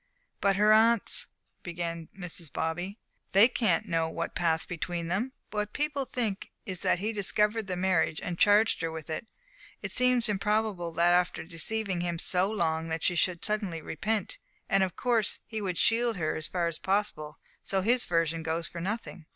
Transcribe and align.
"But 0.39 0.55
her 0.55 0.73
aunts" 0.73 1.27
began 1.61 2.09
Mrs. 2.17 2.51
Bobby. 2.51 2.97
"They 3.33 3.47
can't 3.47 3.87
know 3.87 4.09
what 4.09 4.33
passed 4.33 4.67
between 4.67 5.09
them. 5.09 5.31
What 5.51 5.73
people 5.73 6.05
think 6.05 6.49
is 6.65 6.79
that 6.79 6.97
he 6.97 7.13
discovered 7.13 7.67
the 7.67 7.75
marriage 7.77 8.19
and 8.19 8.39
charged 8.39 8.81
her 8.81 8.89
with 8.89 9.11
it. 9.11 9.27
It 9.83 9.91
seems 9.91 10.27
improbable 10.27 10.91
that 10.93 11.13
after 11.13 11.43
deceiving 11.43 12.01
him 12.01 12.17
so 12.17 12.49
long 12.49 12.91
she 12.99 13.15
should 13.15 13.45
suddenly 13.45 13.79
repent. 13.79 14.39
And 14.67 14.81
of 14.81 14.95
course 14.95 15.37
he 15.45 15.61
would 15.61 15.77
shield 15.77 16.17
her 16.17 16.35
as 16.35 16.47
far 16.47 16.65
as 16.65 16.79
possible, 16.79 17.37
so 17.63 17.81
his 17.81 18.05
version 18.05 18.41
goes 18.41 18.67
for 18.67 18.81
nothing." 18.81 19.27